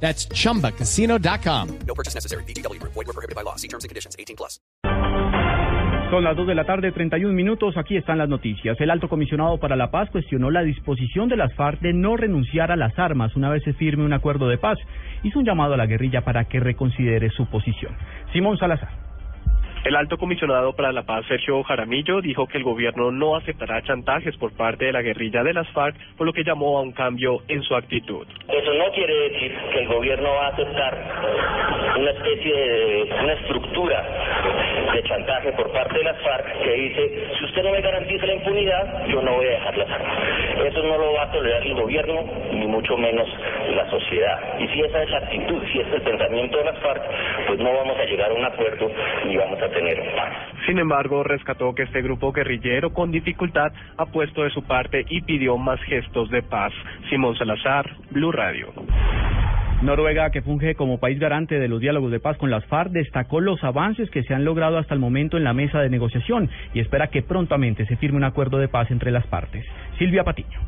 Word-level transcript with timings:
That's 0.00 0.28
chumbacasino.com. 0.28 1.78
No 1.86 1.94
purchase 1.94 2.14
necessary. 2.14 2.44
BGW. 2.44 2.80
Void 2.82 2.94
were 2.94 3.12
prohibited 3.12 3.34
by 3.34 3.42
law. 3.42 3.56
See 3.56 3.68
terms 3.68 3.84
and 3.84 3.88
conditions. 3.88 4.14
18 4.18 4.36
plus. 4.36 4.60
Son 6.10 6.22
las 6.22 6.36
2 6.36 6.46
de 6.46 6.54
la 6.54 6.64
tarde, 6.64 6.92
31 6.92 7.34
minutos. 7.34 7.76
Aquí 7.76 7.96
están 7.96 8.18
las 8.18 8.28
noticias. 8.28 8.80
El 8.80 8.90
alto 8.90 9.08
comisionado 9.08 9.58
para 9.58 9.74
la 9.74 9.90
paz 9.90 10.08
cuestionó 10.10 10.52
la 10.52 10.62
disposición 10.62 11.28
de 11.28 11.36
las 11.36 11.52
FARC 11.54 11.80
de 11.80 11.92
no 11.92 12.16
renunciar 12.16 12.70
a 12.70 12.76
las 12.76 12.96
armas 12.96 13.34
una 13.34 13.50
vez 13.50 13.64
se 13.64 13.72
firme 13.72 14.04
un 14.04 14.12
acuerdo 14.12 14.46
de 14.46 14.56
paz. 14.56 14.78
Hizo 15.24 15.40
un 15.40 15.44
llamado 15.44 15.74
a 15.74 15.76
la 15.76 15.86
guerrilla 15.86 16.20
para 16.20 16.44
que 16.44 16.60
reconsidere 16.60 17.30
su 17.30 17.46
posición. 17.46 17.96
Simón 18.32 18.56
Salazar. 18.56 19.05
El 19.86 19.94
alto 19.94 20.18
comisionado 20.18 20.72
para 20.72 20.90
la 20.90 21.04
paz, 21.04 21.24
Sergio 21.28 21.62
Jaramillo, 21.62 22.20
dijo 22.20 22.48
que 22.48 22.58
el 22.58 22.64
gobierno 22.64 23.12
no 23.12 23.36
aceptará 23.36 23.80
chantajes 23.82 24.36
por 24.36 24.50
parte 24.56 24.86
de 24.86 24.92
la 24.92 25.00
guerrilla 25.00 25.44
de 25.44 25.54
las 25.54 25.68
FARC, 25.68 25.94
por 26.16 26.26
lo 26.26 26.32
que 26.32 26.42
llamó 26.42 26.78
a 26.78 26.82
un 26.82 26.90
cambio 26.90 27.42
en 27.46 27.62
su 27.62 27.72
actitud. 27.72 28.26
Eso 28.48 28.74
no 28.74 28.90
quiere 28.90 29.14
decir 29.30 29.56
que 29.72 29.82
el 29.82 29.86
gobierno 29.86 30.28
va 30.28 30.46
a 30.46 30.48
aceptar 30.48 31.94
una 32.00 32.10
especie 32.10 32.52
de 32.52 33.14
una 33.22 33.32
estructura 33.34 34.04
de 34.92 35.02
chantaje 35.04 35.52
por 35.52 35.70
parte 35.70 35.98
de 35.98 36.04
las 36.04 36.20
FARC 36.20 36.62
que 36.64 36.72
dice, 36.72 37.28
si 37.38 37.44
usted 37.44 37.62
garantiza 38.16 38.26
la 38.26 38.34
impunidad, 38.34 39.06
yo 39.08 39.22
no 39.22 39.34
voy 39.34 39.46
a 39.46 39.50
dejar 39.50 39.76
las 39.76 39.90
armas. 39.90 40.18
Eso 40.64 40.82
no 40.82 40.98
lo 40.98 41.12
va 41.14 41.22
a 41.24 41.32
tolerar 41.32 41.62
el 41.62 41.74
gobierno, 41.74 42.24
ni 42.52 42.66
mucho 42.66 42.96
menos 42.96 43.28
la 43.74 43.88
sociedad. 43.90 44.58
Y 44.58 44.68
si 44.68 44.80
esa 44.80 45.02
es 45.02 45.10
la 45.10 45.18
actitud, 45.18 45.62
si 45.72 45.80
es 45.80 45.92
el 45.92 46.02
pensamiento 46.02 46.58
de 46.58 46.64
las 46.64 46.78
FARC, 46.78 47.02
pues 47.46 47.58
no 47.58 47.72
vamos 47.72 47.96
a 47.98 48.04
llegar 48.04 48.30
a 48.30 48.34
un 48.34 48.44
acuerdo 48.44 48.90
ni 49.26 49.36
vamos 49.36 49.60
a 49.62 49.68
tener 49.68 49.96
paz. 50.16 50.32
Sin 50.66 50.78
embargo, 50.78 51.22
rescató 51.22 51.74
que 51.74 51.82
este 51.82 52.02
grupo 52.02 52.32
guerrillero 52.32 52.92
con 52.92 53.10
dificultad 53.10 53.72
ha 53.96 54.06
puesto 54.06 54.42
de 54.42 54.50
su 54.50 54.62
parte 54.62 55.04
y 55.08 55.22
pidió 55.22 55.56
más 55.56 55.80
gestos 55.82 56.30
de 56.30 56.42
paz. 56.42 56.72
Simón 57.10 57.36
Salazar, 57.36 57.90
Blue 58.10 58.32
Radio. 58.32 58.72
Noruega, 59.82 60.30
que 60.30 60.40
funge 60.40 60.74
como 60.74 60.98
país 60.98 61.18
garante 61.18 61.58
de 61.58 61.68
los 61.68 61.80
diálogos 61.80 62.10
de 62.10 62.18
paz 62.18 62.38
con 62.38 62.50
las 62.50 62.64
FARC, 62.64 62.92
destacó 62.92 63.40
los 63.40 63.62
avances 63.62 64.08
que 64.10 64.22
se 64.22 64.32
han 64.32 64.44
logrado 64.44 64.78
hasta 64.78 64.94
el 64.94 65.00
momento 65.00 65.36
en 65.36 65.44
la 65.44 65.52
mesa 65.52 65.80
de 65.80 65.90
negociación 65.90 66.48
y 66.72 66.80
espera 66.80 67.08
que 67.08 67.22
prontamente 67.22 67.84
se 67.84 67.96
firme 67.96 68.16
un 68.16 68.24
acuerdo 68.24 68.56
de 68.56 68.68
paz 68.68 68.90
entre 68.90 69.10
las 69.10 69.26
partes. 69.26 69.66
Silvia 69.98 70.24
Patiño. 70.24 70.58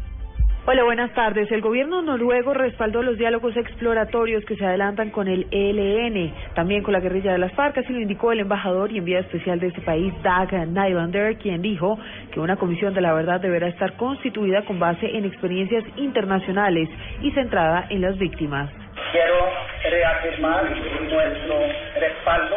Hola, 0.67 0.85
buenas 0.85 1.15
tardes. 1.15 1.51
El 1.51 1.63
gobierno 1.63 2.03
noruego 2.03 2.53
respaldó 2.53 3.03
los 3.03 3.17
diálogos 3.17 3.57
exploratorios 3.57 4.45
que 4.45 4.55
se 4.57 4.67
adelantan 4.67 5.09
con 5.09 5.27
el 5.27 5.47
ELN, 5.51 6.35
también 6.55 6.83
con 6.83 6.93
la 6.93 7.01
guerrilla 7.01 7.33
de 7.33 7.39
las 7.39 7.55
FARC, 7.55 7.79
así 7.79 7.91
lo 7.91 8.01
indicó 8.01 8.33
el 8.33 8.41
embajador 8.41 8.93
y 8.93 8.99
enviado 8.99 9.25
especial 9.25 9.59
de 9.61 9.69
ese 9.69 9.81
país, 9.81 10.13
Dag 10.23 10.53
Nylander, 10.69 11.39
quien 11.39 11.63
dijo 11.63 11.99
que 12.31 12.41
una 12.41 12.57
comisión 12.57 12.93
de 12.93 13.01
la 13.01 13.15
verdad 13.15 13.41
deberá 13.41 13.69
estar 13.69 13.97
constituida 13.97 14.67
con 14.67 14.79
base 14.79 15.17
en 15.17 15.25
experiencias 15.25 15.85
internacionales 15.97 16.91
y 17.23 17.31
centrada 17.31 17.87
en 17.89 18.03
las 18.03 18.19
víctimas. 18.19 18.71
Quiero 19.13 19.51
reafirmar 19.85 20.65
nuestro 20.71 21.61
respaldo 21.99 22.57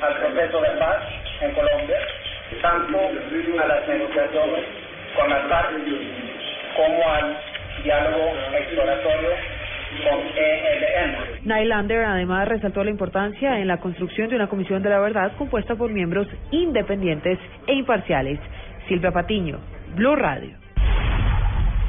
al 0.00 0.16
proceso 0.16 0.60
de 0.62 0.70
paz 0.78 0.96
en 1.42 1.52
Colombia, 1.52 1.98
tanto 2.62 2.98
a 2.98 3.66
las 3.66 3.88
negociaciones 3.88 4.64
con 5.16 5.28
las 5.28 5.46
FARC 5.48 5.72
como 6.76 7.08
al 7.08 7.36
diálogo 7.82 8.32
exploratorio 8.52 9.30
con 10.04 10.20
ELN. 10.36 11.16
Nylander 11.44 12.04
además 12.04 12.48
resaltó 12.48 12.84
la 12.84 12.90
importancia 12.90 13.58
en 13.58 13.68
la 13.68 13.78
construcción 13.78 14.30
de 14.30 14.36
una 14.36 14.48
comisión 14.48 14.82
de 14.82 14.88
la 14.88 15.00
verdad 15.00 15.32
compuesta 15.36 15.74
por 15.74 15.90
miembros 15.90 16.28
independientes 16.50 17.38
e 17.66 17.74
imparciales. 17.74 18.38
Silvia 18.88 19.10
Patiño, 19.10 19.58
Blue 19.96 20.16
Radio. 20.16 20.59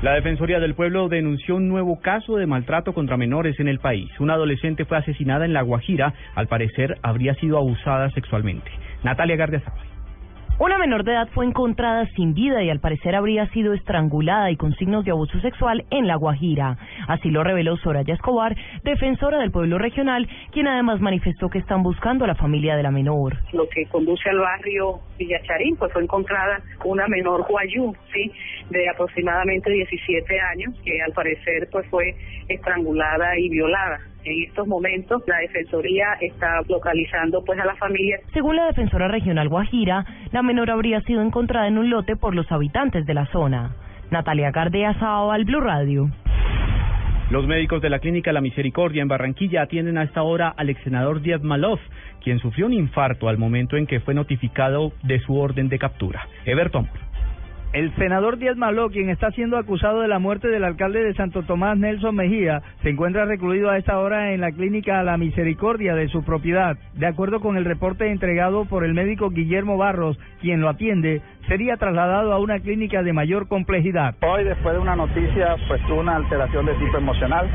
La 0.01 0.15
Defensoría 0.15 0.59
del 0.59 0.73
Pueblo 0.73 1.09
denunció 1.09 1.57
un 1.57 1.67
nuevo 1.67 1.99
caso 2.01 2.35
de 2.35 2.47
maltrato 2.47 2.91
contra 2.91 3.17
menores 3.17 3.59
en 3.59 3.67
el 3.67 3.77
país. 3.77 4.09
Una 4.19 4.33
adolescente 4.33 4.83
fue 4.85 4.97
asesinada 4.97 5.45
en 5.45 5.53
La 5.53 5.61
Guajira. 5.61 6.15
Al 6.33 6.47
parecer, 6.47 6.97
habría 7.03 7.35
sido 7.35 7.59
abusada 7.59 8.09
sexualmente. 8.09 8.71
Natalia 9.03 9.35
Gardiazabal. 9.35 9.90
Una 10.61 10.77
menor 10.77 11.03
de 11.03 11.13
edad 11.13 11.27
fue 11.33 11.47
encontrada 11.47 12.05
sin 12.15 12.35
vida 12.35 12.61
y 12.61 12.69
al 12.69 12.79
parecer 12.79 13.15
habría 13.15 13.47
sido 13.47 13.73
estrangulada 13.73 14.51
y 14.51 14.57
con 14.57 14.75
signos 14.75 15.03
de 15.03 15.09
abuso 15.09 15.39
sexual 15.39 15.85
en 15.89 16.05
La 16.05 16.17
Guajira. 16.17 16.77
Así 17.07 17.31
lo 17.31 17.43
reveló 17.43 17.77
Soraya 17.77 18.13
Escobar, 18.13 18.55
defensora 18.83 19.39
del 19.39 19.49
pueblo 19.49 19.79
regional, 19.79 20.29
quien 20.51 20.67
además 20.67 21.01
manifestó 21.01 21.49
que 21.49 21.57
están 21.57 21.81
buscando 21.81 22.25
a 22.25 22.27
la 22.27 22.35
familia 22.35 22.75
de 22.75 22.83
la 22.83 22.91
menor. 22.91 23.37
Lo 23.53 23.67
que 23.69 23.87
conduce 23.87 24.29
al 24.29 24.37
barrio 24.37 24.99
Villacharín, 25.17 25.77
pues 25.77 25.91
fue 25.93 26.03
encontrada 26.03 26.61
una 26.85 27.07
menor 27.07 27.43
guayú, 27.49 27.95
sí, 28.13 28.31
de 28.69 28.87
aproximadamente 28.87 29.71
17 29.71 30.39
años, 30.41 30.79
que 30.85 31.01
al 31.01 31.11
parecer 31.13 31.69
pues 31.71 31.87
fue 31.87 32.15
estrangulada 32.49 33.35
y 33.39 33.49
violada. 33.49 33.99
En 34.23 34.43
estos 34.43 34.67
momentos 34.67 35.23
la 35.27 35.37
Defensoría 35.37 36.05
está 36.21 36.61
localizando 36.69 37.43
pues 37.43 37.59
a 37.59 37.65
la 37.65 37.75
familia. 37.75 38.19
Según 38.33 38.55
la 38.55 38.67
defensora 38.67 39.07
regional 39.07 39.49
Guajira, 39.49 40.05
la 40.31 40.43
menor 40.43 40.69
habría 40.69 41.01
sido 41.01 41.21
encontrada 41.21 41.67
en 41.67 41.77
un 41.77 41.89
lote 41.89 42.15
por 42.15 42.35
los 42.35 42.51
habitantes 42.51 43.05
de 43.05 43.13
la 43.13 43.25
zona. 43.27 43.75
Natalia 44.11 44.51
Gardea 44.51 44.95
al 44.99 45.45
Blue 45.45 45.61
Radio. 45.61 46.09
Los 47.31 47.47
médicos 47.47 47.81
de 47.81 47.89
la 47.89 47.99
clínica 47.99 48.33
La 48.33 48.41
Misericordia 48.41 49.01
en 49.01 49.07
Barranquilla 49.07 49.61
atienden 49.61 49.97
a 49.97 50.03
esta 50.03 50.21
hora 50.21 50.49
al 50.49 50.69
ex 50.69 50.83
senador 50.83 51.21
Díaz 51.21 51.41
Maloz, 51.41 51.79
quien 52.21 52.39
sufrió 52.39 52.65
un 52.65 52.73
infarto 52.73 53.29
al 53.29 53.37
momento 53.37 53.77
en 53.77 53.87
que 53.87 54.01
fue 54.01 54.13
notificado 54.13 54.91
de 55.03 55.19
su 55.21 55.37
orden 55.37 55.69
de 55.69 55.79
captura. 55.79 56.27
Everton. 56.45 56.89
El 57.73 57.95
senador 57.95 58.37
Díaz 58.37 58.57
Maló, 58.57 58.89
quien 58.89 59.09
está 59.09 59.31
siendo 59.31 59.57
acusado 59.57 60.01
de 60.01 60.09
la 60.09 60.19
muerte 60.19 60.49
del 60.49 60.65
alcalde 60.65 61.05
de 61.05 61.13
Santo 61.13 61.43
Tomás, 61.43 61.77
Nelson 61.77 62.13
Mejía, 62.13 62.61
se 62.83 62.89
encuentra 62.89 63.23
recluido 63.23 63.69
a 63.69 63.77
esta 63.77 63.97
hora 63.97 64.33
en 64.33 64.41
la 64.41 64.51
clínica 64.51 65.01
La 65.03 65.15
Misericordia 65.15 65.95
de 65.95 66.09
su 66.09 66.21
propiedad. 66.21 66.75
De 66.95 67.07
acuerdo 67.07 67.39
con 67.39 67.55
el 67.55 67.63
reporte 67.63 68.11
entregado 68.11 68.65
por 68.65 68.83
el 68.83 68.93
médico 68.93 69.29
Guillermo 69.29 69.77
Barros, 69.77 70.19
quien 70.41 70.59
lo 70.59 70.67
atiende, 70.67 71.21
sería 71.47 71.77
trasladado 71.77 72.33
a 72.33 72.39
una 72.39 72.59
clínica 72.59 73.03
de 73.03 73.13
mayor 73.13 73.47
complejidad. 73.47 74.15
Hoy, 74.21 74.43
después 74.43 74.75
de 74.75 74.81
una 74.81 74.97
noticia, 74.97 75.55
pues 75.69 75.81
tuvo 75.87 76.01
una 76.01 76.17
alteración 76.17 76.65
de 76.65 76.73
tipo 76.73 76.97
emocional. 76.97 77.47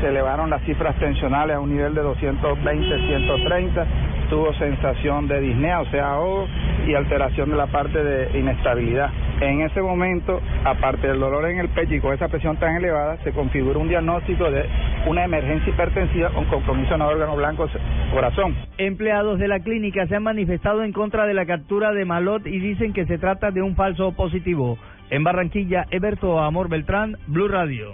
Se 0.00 0.06
elevaron 0.06 0.48
las 0.48 0.62
cifras 0.62 0.94
tensionales 1.00 1.56
a 1.56 1.60
un 1.60 1.70
nivel 1.74 1.92
de 1.92 2.02
220, 2.02 3.06
130. 3.08 3.86
Tuvo 4.30 4.54
sensación 4.54 5.26
de 5.26 5.40
disnea, 5.40 5.80
o 5.80 5.86
sea, 5.86 6.10
ahogo 6.10 6.46
y 6.86 6.94
alteración 6.94 7.50
de 7.50 7.56
la 7.56 7.66
parte 7.66 8.02
de 8.02 8.38
inestabilidad. 8.38 9.10
En 9.40 9.60
ese 9.60 9.82
momento, 9.82 10.40
aparte 10.64 11.08
del 11.08 11.20
dolor 11.20 11.50
en 11.50 11.58
el 11.58 11.68
pecho 11.68 11.94
y 11.94 12.00
con 12.00 12.14
esa 12.14 12.26
presión 12.28 12.56
tan 12.56 12.76
elevada, 12.76 13.18
se 13.22 13.32
configura 13.32 13.78
un 13.78 13.88
diagnóstico 13.88 14.50
de 14.50 14.64
una 15.06 15.24
emergencia 15.24 15.70
hipertensiva 15.70 16.30
con 16.30 16.46
compromiso 16.46 16.94
en 16.94 17.02
órgano 17.02 17.36
blanco 17.36 17.68
corazón. 18.14 18.56
Empleados 18.78 19.38
de 19.38 19.48
la 19.48 19.60
clínica 19.60 20.06
se 20.06 20.16
han 20.16 20.22
manifestado 20.22 20.82
en 20.82 20.92
contra 20.92 21.26
de 21.26 21.34
la 21.34 21.44
captura 21.44 21.92
de 21.92 22.06
Malot 22.06 22.46
y 22.46 22.58
dicen 22.58 22.94
que 22.94 23.04
se 23.04 23.18
trata 23.18 23.50
de 23.50 23.60
un 23.60 23.76
falso 23.76 24.12
positivo. 24.12 24.78
En 25.10 25.22
Barranquilla, 25.22 25.84
Eberto 25.90 26.40
Amor 26.40 26.70
Beltrán, 26.70 27.18
Blue 27.26 27.48
Radio. 27.48 27.92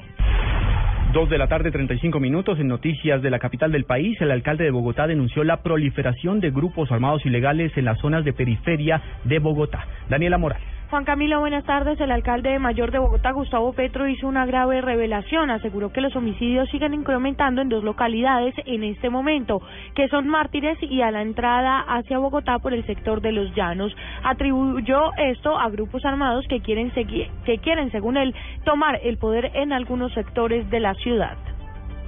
Dos 1.13 1.29
de 1.29 1.39
la 1.39 1.49
tarde, 1.49 1.71
35 1.71 2.21
minutos. 2.21 2.59
En 2.61 2.69
noticias 2.69 3.21
de 3.21 3.31
la 3.31 3.39
capital 3.39 3.71
del 3.73 3.85
país, 3.85 4.19
el 4.21 4.31
alcalde 4.31 4.65
de 4.65 4.71
Bogotá 4.71 5.07
denunció 5.07 5.45
la 5.45 5.59
proliferación 5.63 6.41
de 6.41 6.51
grupos 6.51 6.91
armados 6.91 7.27
ilegales 7.27 7.77
en 7.77 7.85
las 7.85 7.99
zonas 7.99 8.25
de 8.25 8.33
periferia 8.33 9.03
de 9.25 9.39
Bogotá. 9.41 9.87
Daniela 10.09 10.39
Morales. 10.39 10.82
Juan 10.93 11.07
Camilo, 11.07 11.41
buenas 11.41 11.65
tardes. 11.65 11.99
El 12.03 12.11
alcalde 12.11 12.59
mayor 12.59 12.91
de 12.91 12.99
Bogotá, 12.99 13.31
Gustavo 13.31 13.73
Petro, 13.73 14.07
hizo 14.09 14.29
una 14.29 14.45
grave 14.45 14.83
revelación. 14.83 15.51
Aseguró 15.51 15.91
que 15.91 16.03
los 16.03 16.15
homicidios 16.15 16.69
siguen 16.69 16.93
incrementando 16.93 17.63
en 17.63 17.71
dos 17.71 17.83
localidades 17.83 18.55
en 18.67 18.85
este 18.85 19.09
momento, 19.09 19.63
que 19.95 20.09
son 20.09 20.29
Mártires 20.29 20.77
y 20.83 21.01
a 21.01 21.11
la 21.11 21.23
entrada 21.23 21.81
hacia 21.89 22.19
Bogotá 22.19 22.59
por 22.59 22.75
el 22.75 22.85
sector 22.85 23.23
de 23.23 23.33
los 23.33 23.55
Llanos. 23.55 23.97
Atribuyó 24.23 25.15
esto 25.17 25.59
a 25.59 25.71
grupos 25.71 26.05
armados 26.05 26.45
que 26.47 26.61
quieren, 26.61 26.93
seguir, 26.93 27.29
que 27.47 27.57
quieren, 27.57 27.91
según 27.91 28.19
él, 28.19 28.35
tomar 28.67 29.01
el 29.03 29.17
poder 29.17 29.51
en 29.55 29.73
algunos 29.73 30.13
sectores 30.13 30.69
de 30.69 30.81
la 30.81 30.93
ciudad. 30.97 31.39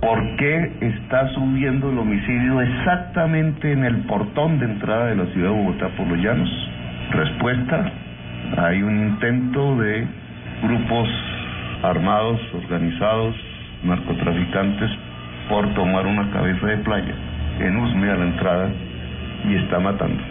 ¿Por 0.03 0.37
qué 0.37 0.73
está 0.83 1.33
subiendo 1.33 1.89
el 1.89 1.99
homicidio 1.99 2.61
exactamente 2.61 3.73
en 3.73 3.83
el 3.83 4.05
portón 4.05 4.59
de 4.59 4.67
entrada 4.67 5.07
de 5.07 5.17
la 5.17 5.25
ciudad 5.33 5.53
de 5.53 5.57
Bogotá 5.57 5.89
por 5.97 6.07
los 6.07 6.19
Llanos? 6.19 6.51
Respuesta, 7.13 7.91
hay 8.56 8.82
un 8.82 9.08
intento 9.08 9.76
de 9.76 10.06
grupos 10.62 11.08
armados, 11.82 12.41
organizados, 12.55 13.35
narcotraficantes, 13.82 14.91
por 15.49 15.73
tomar 15.75 16.06
una 16.06 16.31
cabeza 16.31 16.67
de 16.67 16.76
playa 16.79 17.14
en 17.61 17.76
Usme 17.76 18.11
a 18.11 18.17
la 18.17 18.25
entrada 18.25 18.73
y 19.44 19.56
está 19.56 19.79
matando. 19.79 20.23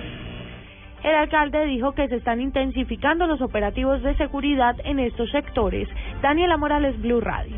El 1.03 1.15
alcalde 1.15 1.65
dijo 1.65 1.93
que 1.93 2.07
se 2.07 2.15
están 2.15 2.39
intensificando 2.39 3.27
los 3.27 3.41
operativos 3.41 4.01
de 4.01 4.15
seguridad 4.15 4.75
en 4.85 4.99
estos 4.99 5.29
sectores. 5.31 5.89
Daniela 6.21 6.57
Morales, 6.57 6.99
Blue 7.01 7.19
Radio. 7.19 7.57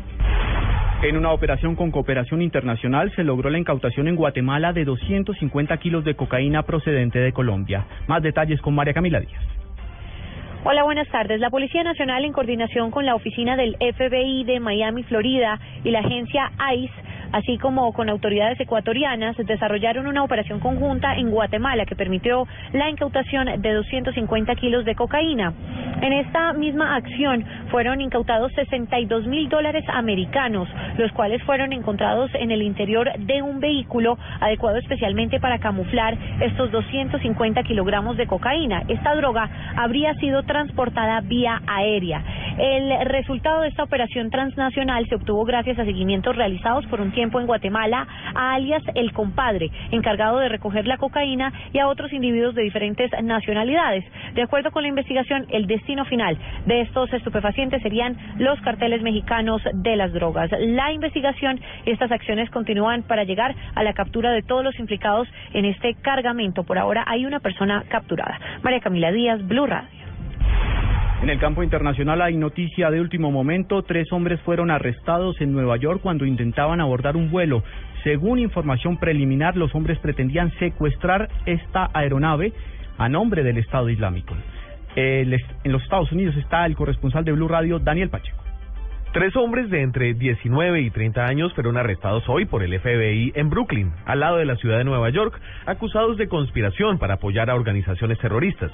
En 1.02 1.16
una 1.16 1.30
operación 1.30 1.76
con 1.76 1.90
cooperación 1.90 2.42
internacional 2.42 3.12
se 3.14 3.22
logró 3.22 3.50
la 3.50 3.58
incautación 3.58 4.08
en 4.08 4.16
Guatemala 4.16 4.72
de 4.72 4.84
250 4.84 5.76
kilos 5.76 6.04
de 6.04 6.16
cocaína 6.16 6.64
procedente 6.64 7.20
de 7.20 7.32
Colombia. 7.32 7.86
Más 8.08 8.22
detalles 8.22 8.60
con 8.60 8.74
María 8.74 8.94
Camila 8.94 9.20
Díaz. 9.20 9.65
Hola, 10.68 10.82
buenas 10.82 11.06
tardes. 11.10 11.38
La 11.38 11.48
Policía 11.48 11.84
Nacional, 11.84 12.24
en 12.24 12.32
coordinación 12.32 12.90
con 12.90 13.06
la 13.06 13.14
oficina 13.14 13.54
del 13.54 13.76
FBI 13.76 14.42
de 14.42 14.58
Miami, 14.58 15.04
Florida, 15.04 15.60
y 15.84 15.92
la 15.92 16.00
agencia 16.00 16.50
ICE, 16.74 16.92
así 17.30 17.56
como 17.56 17.92
con 17.92 18.08
autoridades 18.08 18.58
ecuatorianas, 18.58 19.36
desarrollaron 19.36 20.08
una 20.08 20.24
operación 20.24 20.58
conjunta 20.58 21.14
en 21.14 21.30
Guatemala 21.30 21.86
que 21.86 21.94
permitió 21.94 22.48
la 22.72 22.90
incautación 22.90 23.62
de 23.62 23.72
250 23.74 24.56
kilos 24.56 24.84
de 24.84 24.96
cocaína. 24.96 25.54
En 26.02 26.12
esta 26.12 26.52
misma 26.52 26.94
acción 26.94 27.44
fueron 27.70 28.00
incautados 28.00 28.52
62 28.52 29.26
mil 29.26 29.48
dólares 29.48 29.84
americanos, 29.88 30.68
los 30.98 31.10
cuales 31.12 31.42
fueron 31.44 31.72
encontrados 31.72 32.30
en 32.34 32.50
el 32.50 32.62
interior 32.62 33.10
de 33.18 33.40
un 33.42 33.60
vehículo 33.60 34.18
adecuado 34.40 34.76
especialmente 34.76 35.40
para 35.40 35.58
camuflar 35.58 36.16
estos 36.40 36.70
250 36.70 37.62
kilogramos 37.62 38.16
de 38.18 38.26
cocaína. 38.26 38.84
Esta 38.88 39.14
droga 39.14 39.48
habría 39.76 40.14
sido 40.14 40.42
transportada 40.42 41.20
vía 41.22 41.62
aérea. 41.66 42.22
El 42.58 43.06
resultado 43.06 43.60
de 43.60 43.68
esta 43.68 43.82
operación 43.82 44.30
transnacional 44.30 45.06
se 45.08 45.14
obtuvo 45.14 45.44
gracias 45.44 45.78
a 45.78 45.84
seguimientos 45.84 46.34
realizados 46.36 46.86
por 46.86 47.02
un 47.02 47.12
tiempo 47.12 47.38
en 47.38 47.46
Guatemala 47.46 48.06
a 48.34 48.54
alias 48.54 48.82
El 48.94 49.12
Compadre, 49.12 49.70
encargado 49.90 50.38
de 50.38 50.48
recoger 50.48 50.86
la 50.86 50.96
cocaína 50.96 51.52
y 51.74 51.80
a 51.80 51.88
otros 51.88 52.14
individuos 52.14 52.54
de 52.54 52.62
diferentes 52.62 53.10
nacionalidades. 53.22 54.04
De 54.34 54.42
acuerdo 54.42 54.70
con 54.70 54.82
la 54.82 54.88
investigación, 54.88 55.46
el 55.50 55.66
destino 55.66 56.06
final 56.06 56.38
de 56.64 56.80
estos 56.80 57.12
estupefacientes 57.12 57.82
serían 57.82 58.16
los 58.38 58.58
carteles 58.62 59.02
mexicanos 59.02 59.60
de 59.74 59.96
las 59.96 60.14
drogas. 60.14 60.50
La 60.58 60.92
investigación 60.92 61.60
y 61.84 61.90
estas 61.90 62.10
acciones 62.10 62.48
continúan 62.50 63.02
para 63.02 63.24
llegar 63.24 63.54
a 63.74 63.82
la 63.82 63.92
captura 63.92 64.30
de 64.30 64.42
todos 64.42 64.64
los 64.64 64.78
implicados 64.78 65.28
en 65.52 65.66
este 65.66 65.94
cargamento. 65.94 66.64
Por 66.64 66.78
ahora 66.78 67.04
hay 67.06 67.26
una 67.26 67.40
persona 67.40 67.84
capturada. 67.88 68.40
María 68.62 68.80
Camila 68.80 69.12
Díaz, 69.12 69.46
Blue 69.46 69.66
Radio. 69.66 70.05
En 71.22 71.30
el 71.30 71.38
campo 71.38 71.62
internacional 71.62 72.20
hay 72.20 72.36
noticia 72.36 72.90
de 72.90 73.00
último 73.00 73.30
momento. 73.32 73.82
Tres 73.82 74.12
hombres 74.12 74.40
fueron 74.42 74.70
arrestados 74.70 75.40
en 75.40 75.52
Nueva 75.52 75.76
York 75.78 76.00
cuando 76.02 76.26
intentaban 76.26 76.80
abordar 76.80 77.16
un 77.16 77.30
vuelo. 77.30 77.64
Según 78.04 78.38
información 78.38 78.98
preliminar, 78.98 79.56
los 79.56 79.74
hombres 79.74 79.98
pretendían 79.98 80.52
secuestrar 80.58 81.28
esta 81.46 81.90
aeronave 81.94 82.52
a 82.98 83.08
nombre 83.08 83.42
del 83.42 83.58
Estado 83.58 83.88
Islámico. 83.88 84.34
En 84.94 85.30
los 85.64 85.82
Estados 85.82 86.12
Unidos 86.12 86.36
está 86.36 86.64
el 86.66 86.76
corresponsal 86.76 87.24
de 87.24 87.32
Blue 87.32 87.48
Radio, 87.48 87.78
Daniel 87.78 88.10
Pacheco. 88.10 88.45
Tres 89.12 89.34
hombres 89.34 89.70
de 89.70 89.80
entre 89.80 90.12
19 90.12 90.80
y 90.82 90.90
30 90.90 91.24
años 91.24 91.54
fueron 91.54 91.78
arrestados 91.78 92.28
hoy 92.28 92.44
por 92.44 92.62
el 92.62 92.78
FBI 92.78 93.32
en 93.34 93.48
Brooklyn, 93.48 93.92
al 94.04 94.20
lado 94.20 94.36
de 94.36 94.44
la 94.44 94.56
ciudad 94.56 94.78
de 94.78 94.84
Nueva 94.84 95.08
York, 95.08 95.40
acusados 95.64 96.18
de 96.18 96.28
conspiración 96.28 96.98
para 96.98 97.14
apoyar 97.14 97.48
a 97.48 97.54
organizaciones 97.54 98.18
terroristas. 98.18 98.70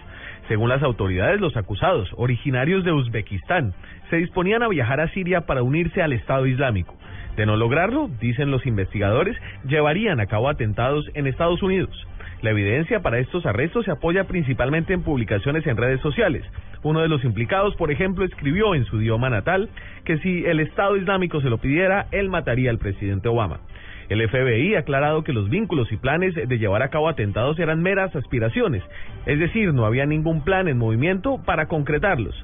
Según 0.49 0.69
las 0.69 0.83
autoridades, 0.83 1.41
los 1.41 1.57
acusados, 1.57 2.11
originarios 2.17 2.85
de 2.85 2.93
Uzbekistán, 2.93 3.73
se 4.11 4.17
disponían 4.17 4.65
a 4.65 4.69
viajar 4.69 5.01
a 5.01 5.09
Siria 5.09 5.43
para 5.43 5.63
unirse 5.63 6.03
al 6.03 6.13
Estado 6.13 6.47
Islámico. 6.47 6.97
De 7.37 7.47
no 7.47 7.57
lograrlo, 7.57 8.11
dicen 8.21 8.51
los 8.51 8.67
investigadores, 8.67 9.37
llevarían 9.65 10.19
a 10.19 10.27
cabo 10.27 10.49
atentados 10.49 11.09
en 11.15 11.29
Estados 11.29 11.63
Unidos. 11.63 12.07
La 12.43 12.51
evidencia 12.51 13.01
para 13.01 13.21
estos 13.21 13.47
arrestos 13.47 13.85
se 13.85 13.93
apoya 13.93 14.25
principalmente 14.25 14.93
en 14.93 15.03
publicaciones 15.03 15.65
en 15.65 15.77
redes 15.77 16.01
sociales. 16.01 16.45
Uno 16.83 17.01
de 17.01 17.09
los 17.09 17.25
implicados, 17.25 17.77
por 17.77 17.93
ejemplo, 17.93 18.25
escribió 18.25 18.75
en 18.75 18.85
su 18.85 19.01
idioma 19.01 19.31
natal 19.31 19.69
que 20.05 20.19
si 20.19 20.45
el 20.45 20.59
Estado 20.59 20.97
Islámico 20.97 21.41
se 21.41 21.49
lo 21.49 21.59
pidiera, 21.59 22.07
él 22.11 22.29
mataría 22.29 22.71
al 22.71 22.79
presidente 22.79 23.29
Obama. 23.29 23.61
El 24.09 24.29
FBI 24.29 24.75
ha 24.75 24.81
aclarado 24.81 25.23
que 25.23 25.33
los 25.33 25.49
vínculos 25.49 25.93
y 25.93 25.97
planes 25.97 26.35
de 26.35 26.59
llevar 26.59 26.83
a 26.83 26.89
cabo 26.89 27.09
atentados 27.09 27.61
eran 27.61 27.81
meras 27.81 28.15
aspiraciones, 28.17 28.83
es 29.25 29.39
decir, 29.39 29.73
no 29.73 29.87
había 29.87 30.05
ningún 30.05 30.43
plan 30.43 30.67
en 30.67 30.79
movimiento 30.79 31.41
para 31.47 31.67
concretarlos. 31.67 32.35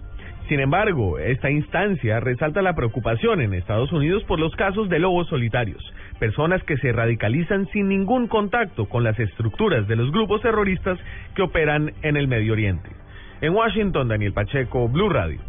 Sin 0.48 0.60
embargo, 0.60 1.18
esta 1.18 1.50
instancia 1.50 2.20
resalta 2.20 2.62
la 2.62 2.74
preocupación 2.74 3.42
en 3.42 3.52
Estados 3.52 3.92
Unidos 3.92 4.24
por 4.24 4.40
los 4.40 4.54
casos 4.56 4.88
de 4.88 4.98
lobos 4.98 5.28
solitarios, 5.28 5.82
personas 6.18 6.62
que 6.64 6.76
se 6.76 6.92
radicalizan 6.92 7.66
sin 7.72 7.88
ningún 7.88 8.28
contacto 8.28 8.86
con 8.86 9.04
las 9.04 9.18
estructuras 9.18 9.86
de 9.88 9.96
los 9.96 10.10
grupos 10.10 10.42
terroristas 10.42 10.98
que 11.34 11.42
operan 11.42 11.92
en 12.02 12.16
el 12.16 12.28
Medio 12.28 12.52
Oriente. 12.52 12.90
En 13.40 13.54
Washington, 13.54 14.08
Daniel 14.08 14.32
Pacheco, 14.32 14.88
Blue 14.88 15.08
Radio. 15.08 15.40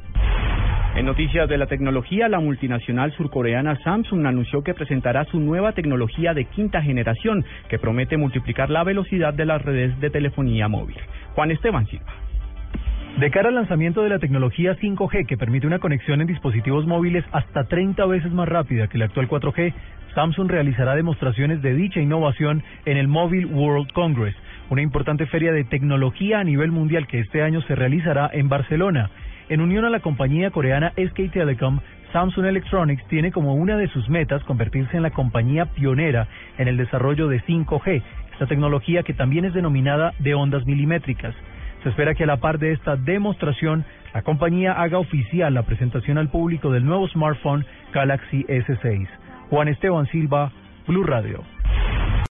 En 0.96 1.06
noticias 1.06 1.48
de 1.48 1.58
la 1.58 1.68
tecnología, 1.68 2.28
la 2.28 2.40
multinacional 2.40 3.12
surcoreana 3.14 3.78
Samsung 3.84 4.26
anunció 4.26 4.64
que 4.64 4.74
presentará 4.74 5.24
su 5.26 5.40
nueva 5.40 5.72
tecnología 5.74 6.34
de 6.34 6.46
quinta 6.46 6.82
generación 6.82 7.46
que 7.70 7.80
promete 7.80 8.18
multiplicar 8.18 8.70
la 8.70 8.84
velocidad 8.84 9.34
de 9.34 9.46
las 9.46 9.62
redes 9.62 10.00
de 10.00 10.10
telefonía 10.10 10.68
móvil. 10.68 10.98
Juan 11.36 11.52
Esteban 11.52 11.86
Silva. 11.88 12.29
De 13.18 13.32
cara 13.32 13.50
al 13.50 13.56
lanzamiento 13.56 14.02
de 14.02 14.10
la 14.10 14.20
tecnología 14.20 14.78
5G 14.78 15.26
que 15.26 15.36
permite 15.36 15.68
una 15.68 15.80
conexión 15.80 16.22
en 16.22 16.28
dispositivos 16.28 16.86
móviles 16.86 17.26
hasta 17.34 17.66
30 17.66 18.06
veces 18.06 18.32
más 18.32 18.48
rápida 18.48 18.88
que 18.88 18.98
la 18.98 19.06
actual 19.06 19.28
4G, 19.28 19.74
Samsung 20.16 20.50
realizará 20.50 20.96
demostraciones 20.96 21.62
de 21.62 21.74
dicha 21.74 22.00
innovación 22.00 22.64
en 22.86 22.96
el 22.96 23.10
Mobile 23.10 23.48
World 23.48 23.92
Congress, 23.92 24.36
una 24.70 24.82
importante 24.82 25.26
feria 25.26 25.52
de 25.52 25.66
tecnología 25.66 26.40
a 26.40 26.46
nivel 26.46 26.72
mundial 26.72 27.08
que 27.08 27.20
este 27.20 27.42
año 27.42 27.62
se 27.64 27.76
realizará 27.76 28.30
en 28.32 28.48
Barcelona. 28.48 29.10
En 29.50 29.60
unión 29.60 29.84
a 29.84 29.90
la 29.90 30.00
compañía 30.00 30.52
coreana 30.52 30.94
SK 30.96 31.32
Telecom, 31.34 31.80
Samsung 32.14 32.46
Electronics 32.46 33.06
tiene 33.08 33.32
como 33.32 33.56
una 33.56 33.76
de 33.76 33.90
sus 33.90 34.08
metas 34.08 34.44
convertirse 34.46 34.96
en 34.96 35.04
la 35.04 35.12
compañía 35.12 35.66
pionera 35.66 36.28
en 36.58 36.70
el 36.70 36.78
desarrollo 36.78 37.28
de 37.28 37.42
5G, 37.42 38.02
esta 38.32 38.48
tecnología 38.48 39.04
que 39.04 39.14
también 39.14 39.44
es 39.44 39.54
denominada 39.54 40.14
de 40.20 40.36
ondas 40.36 40.66
milimétricas. 40.66 41.36
Se 41.84 41.90
espera 41.90 42.14
que 42.14 42.24
a 42.24 42.28
la 42.28 42.38
par 42.38 42.60
de 42.60 42.74
esta 42.74 42.96
demostración, 42.96 43.86
la 44.14 44.22
compañía 44.22 44.74
haga 44.74 44.98
oficial 44.98 45.54
la 45.54 45.64
presentación 45.64 46.18
al 46.18 46.30
público 46.30 46.72
del 46.72 46.86
nuevo 46.86 47.08
smartphone 47.08 47.66
Galaxy 47.94 48.44
S6. 48.46 49.08
Juan 49.50 49.68
Esteban 49.68 50.08
Silva, 50.08 50.52
Blue 50.88 51.04
Radio. 51.04 51.44